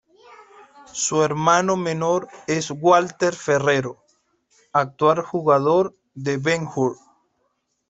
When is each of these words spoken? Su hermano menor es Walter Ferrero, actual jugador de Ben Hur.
Su 0.93 1.21
hermano 1.23 1.77
menor 1.77 2.27
es 2.47 2.71
Walter 2.75 3.35
Ferrero, 3.35 4.03
actual 4.73 5.21
jugador 5.21 5.95
de 6.15 6.37
Ben 6.37 6.67
Hur. 6.75 6.97